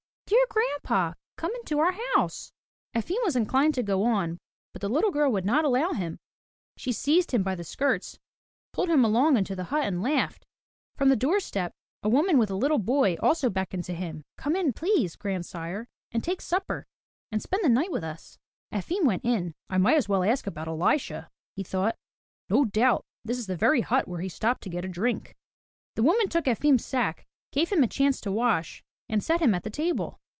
[0.31, 1.13] Dear Grandpa!
[1.35, 2.53] Come into our house!''
[2.95, 4.37] Efim was inclined to go on,
[4.71, 6.19] but the little girl would not allow him.
[6.77, 8.17] She seized him by the skirts,
[8.71, 10.45] pulled him along into the hut and laughed.
[10.95, 14.23] From the doorstep a woman with a little boy also beckoned to him.
[14.37, 16.85] Come in, please, grand sire,— and take supper
[17.29, 18.37] and spend the night with us.'*
[18.71, 19.53] Efim went in.
[19.69, 21.97] *'I may as well ask about Elisha,'' he thought.
[22.49, 25.35] "No doubt this is the very hut where he stopped to get a drink."
[25.95, 29.63] The woman took Efim's sack, gave him a chance to wash, and set him at
[29.63, 30.19] the table.